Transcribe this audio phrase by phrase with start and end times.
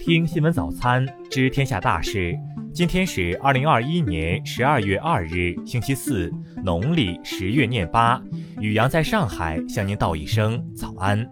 [0.00, 2.34] 听新闻早餐知天下大事。
[2.72, 6.32] 今天是二零二一年十二月二日，星期四，
[6.64, 8.18] 农历十月廿八。
[8.60, 11.28] 雨阳在上海向您道一声早安。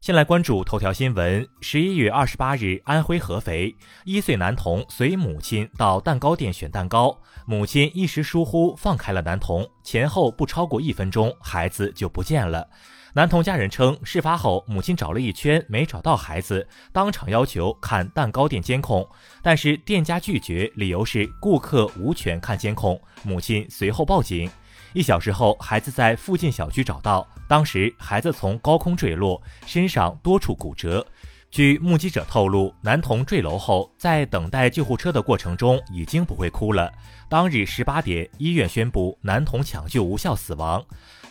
[0.00, 1.44] 先来关注头条新闻。
[1.60, 3.74] 十一月二十八日，安徽合肥
[4.04, 12.70] 一岁男童随母亲到蛋糕店选蛋糕，母亲一时疏忽放开了男童，前后不超过一分钟，孩子就不见了。
[13.18, 19.04] 男童家人称，事发后母亲找了一圈没找到孩子，当场要求看蛋糕店监控，
[19.42, 22.96] 但是店家拒绝，理由是顾客无权看监控。
[23.24, 24.48] 母亲随后报警。
[24.92, 27.26] 一小时后，孩子在附近小区找到。
[27.48, 31.04] 当时，孩子从高空坠落，身上多处骨折。
[31.50, 36.92] 据目击者透露，男童坠楼后，在等待救护车的过程中已经不会哭了。
[37.28, 40.84] 当日十八点，医院宣布男童抢救无效死亡。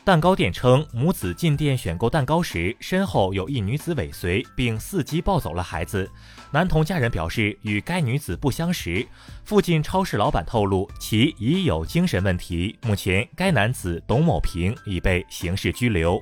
[0.04, 6.10] 蛋糕店称，母子进店选购蛋糕时，身后有一女子尾随，并伺机抱走了孩子。
[6.52, 9.08] 男童家人表示，与该女子不相识。
[9.44, 12.76] 附近超市老板透露，其已有精神问题。
[12.82, 16.20] 目前，该男子董某平已被刑事拘留。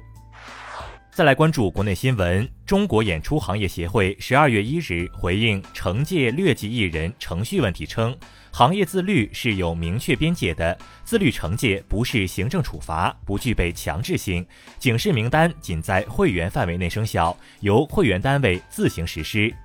[1.16, 2.46] 再来关注国内新闻。
[2.66, 8.14] 中国演出行业协会十二月一日回应惩戒劣迹艺人程序问题称，
[8.52, 14.46] 行业自律是有明确边界的，自律惩戒不是行政处罚，不具备强制性，
[14.78, 19.56] 警示名单仅在会员范围内生效，由会员单位自行实施。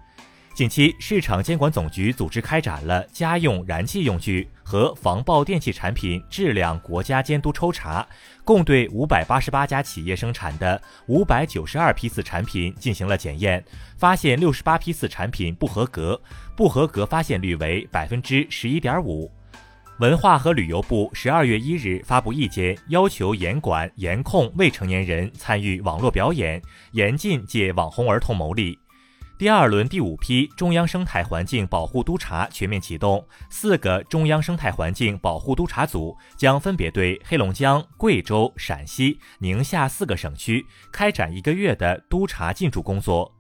[0.60, 8.06] 近期，市场监管总局组织开展了家用燃气用具和防爆电器产品质量国家监督抽查，
[8.44, 13.64] 共对五百八十八家企业生产的五百九十二批次产品进行了检验，
[13.96, 16.20] 发现六十八批次产品不合格，
[16.54, 19.32] 不合格发现率为百分之十一点五。
[20.00, 26.60] 文化和旅游部十二月一日发布意见，要求严管严控未成年人参与网络表演，
[26.92, 28.78] 严禁借网红儿童牟利。
[29.40, 43.34] 第二轮第五批中央生态环境保护督察全面启动，四个中央生态环境保护督察组将分别对黑龙江、贵州、陕西、宁夏四个省区开展一个月的督查进驻工作。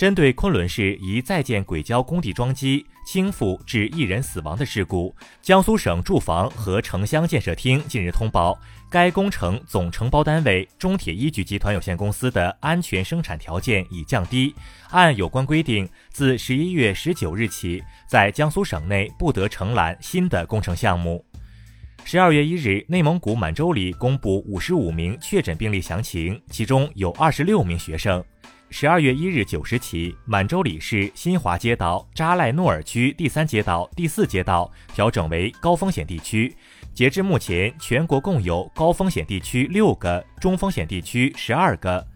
[0.00, 8.58] 针对昆仑市一在建轨交工地桩基倾覆致一人死亡的事故，江苏省住房和城乡建设厅近日通报，
[8.88, 14.54] 该工程总承包单位中铁一局集团有限公司的安全生产条件已降低，
[14.88, 21.22] 按有关规定，自十一月十九日起，在江苏省内不得承揽新的工程项目。
[22.04, 28.24] 十二月一日，内蒙古满洲里公布五十五名确诊病例详情，其中有二十六名学生。
[28.72, 36.54] 十二月一日九时起，满洲里市新华街道扎赖诺尔区第三街道、第四街道调整为高风险地区。
[36.94, 42.06] 截至目前，全国共有高风险地区六个，中风险地区十二个。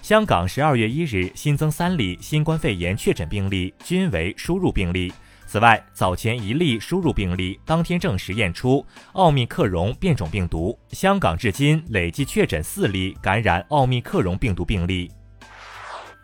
[0.00, 5.12] 香港十二月一日新增三例新冠肺炎确诊病例，均为输入病例。
[5.46, 10.76] 此外，早前一例输入病例当天证实验出奥密克戎变种病毒。
[10.92, 15.10] 香港至今累计确诊四例感染奥密克戎病毒病例。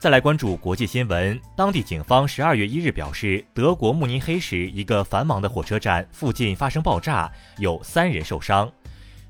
[0.07, 7.29] 再来关注国际新闻，当地警方十二月一日表示，德国慕尼黑市一个繁忙的火车站附近发生爆炸，
[7.59, 8.71] 有三人受伤。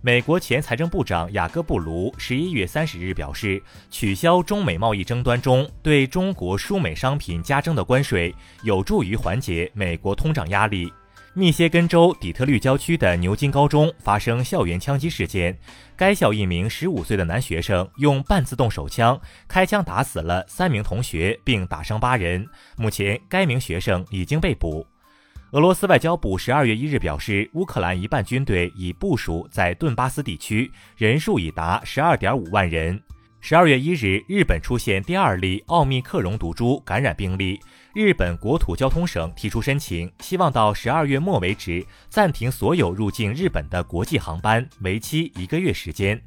[0.03, 10.92] 美国前财政部长雅各布卢十一月三十日表示，取消中美贸易争端中对中国输美商品加征的关税，有助于缓解美国通胀压力。
[11.38, 15.54] 密歇根州底特律郊区的牛津高中发生校园枪击事件，
[15.94, 22.48] 该校一名十五岁的男学生用半自动手枪开枪打死了三名同学，并打伤八人。
[22.78, 24.86] 目前，该名学生已经被捕。
[25.50, 32.98] 俄罗斯外交部十二月一日表示，乌克兰一半军队已部署在顿巴斯地区，人数已达十二点五万人。
[33.41, 37.60] 十二月一日，日本出现第二例奥密克戎毒株感染病例。
[37.94, 46.20] 日本国土交通省提出申请，希望到十二月末为止暂停所有入境日本的国际航班，为期一个月时间。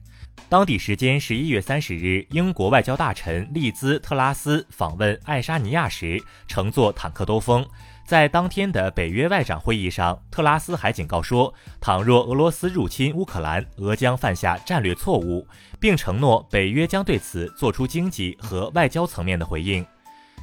[0.48, 7.68] 当地时间十一月三十日，英国外交大臣利兹特拉斯访问爱沙尼亚时，乘坐坦克兜风。
[8.10, 15.48] 在当天的北约外长会议上，特拉斯还警告说，倘若俄罗斯入侵乌克兰，俄将犯下战略错误，
[15.80, 19.86] 并承诺北约将对此做出经济和外交层面的回应。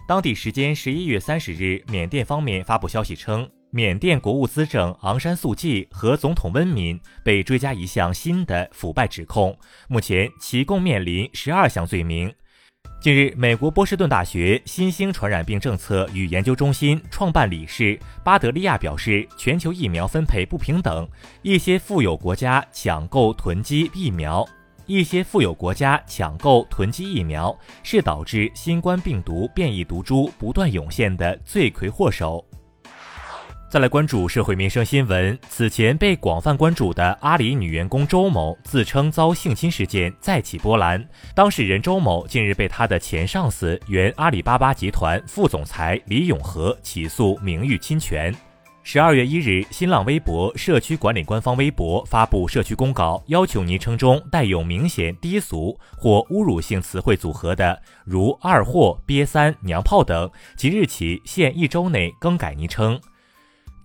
[0.07, 9.59] 当地时间十一月三十日，缅甸方面发布消息称，缅甸国务资政昂山素季和总统温敏被追加一项新的腐败指控，
[9.89, 12.33] 目前其共面临十二项罪名。
[13.01, 21.09] 近日，美国波士顿大学新兴传染病政策与研究中心创办理事巴德利亚表示，全球疫苗分配不平等，
[21.43, 24.45] 一些富有国家抢购囤积疫苗。
[24.87, 32.45] 一些富有国家抢购囤积疫苗，是导致新冠病毒变异毒株不断涌现的罪魁祸首。
[33.77, 35.39] 再来关注社会民生新闻。
[35.51, 41.07] 此前被广泛关注的阿里女员工周某自称遭性侵事件再起波澜。
[41.35, 48.35] 当事人周某近日被他的前上司、原阿里巴巴集团副总裁李永和起诉名誉侵权。
[48.83, 62.99] 十二月一日，新浪微博社区管理官方微博发布社区公告，要求昵称中带有明显低俗或侮辱性词汇组合的，如“二货”“瘪三”“娘炮”等，即日起限一周内更改昵称。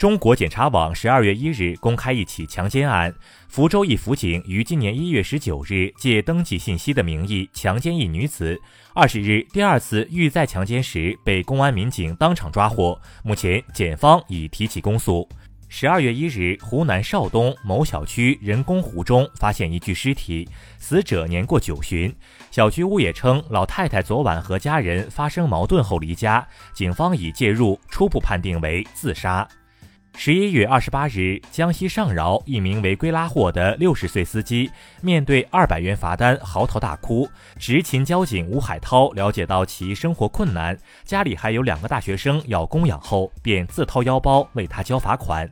[0.02, 3.14] 中国检察网十二月一日公开一起强奸案，
[3.48, 8.60] 福州一辅警于今年一月十九日借登记信息的名义强奸一女子，
[8.96, 15.30] 二十日第二次欲再强奸时被公安民警当场抓获，目前检方已提起公诉。
[15.70, 20.50] 十二月一日，湖南邵东某小区人工湖中发现一具尸体，
[20.80, 22.12] 死者年过九旬，
[22.50, 26.44] 小区物业称老太太昨晚和家人发生矛盾后离家，
[26.74, 29.48] 警方已介入，初步判定为自杀。
[30.16, 34.70] 十一月二十八日，江西上饶一名违规拉货的六十岁司机，
[35.02, 37.28] 面对二百元罚单嚎啕大哭。
[37.58, 45.50] 执勤交警吴海涛了解到其生活困难，家里还有两个大学生要供养后，便自掏腰包为他交罚款。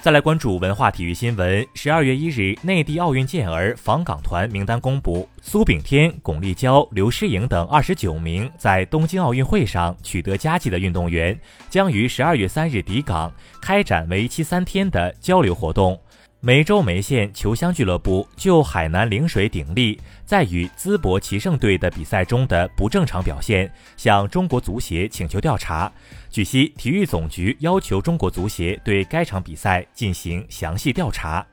[0.00, 1.66] 再来关注文化体育新闻。
[1.74, 11.36] 十二月一日，内地奥运健儿访港团名单公布，苏炳添、巩立姣、刘诗颖等二十九名在东京奥运会上取得佳绩的运动员，
[11.68, 16.00] 将于十二月三日抵港，开展为期三天的交流活动。
[16.40, 25.90] 梅州梅县球乡俱乐部就海南陵水鼎立在与淄博奇胜队的比赛中的不正常表现，向中国足协请求调查。
[26.30, 31.44] 据悉，体育总局要求中国足协对该场比赛进行详细调查。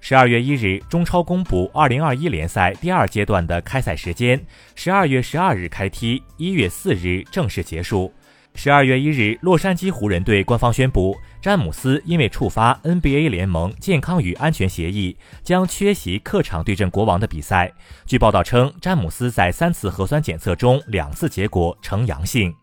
[0.00, 4.40] 十二月一日，中超公布二零二一联赛第二阶段的开赛时间：
[4.76, 8.12] 十二月十二日开踢，一月四日正式结束。
[8.54, 17.72] 十二月一日，洛杉矶湖人队官方宣布，詹姆斯因为触发 NBA 联盟健康与安全协议，将缺席客场对阵国王的比赛。
[18.04, 22.54] 据报道称，詹姆斯在三次核酸检测中两次结果呈阳性。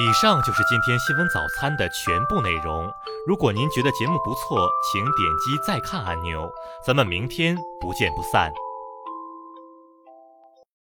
[0.00, 2.88] 以上就是今天新闻早餐的全部内容。
[3.26, 6.48] 如果您觉得节目不错，请点击再看按钮。
[6.86, 8.50] 咱们明天不见不散。